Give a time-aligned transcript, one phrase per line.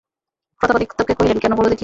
[0.61, 1.79] প্রতাপাদিত্য কহিলেন, কেন বলো দেখি?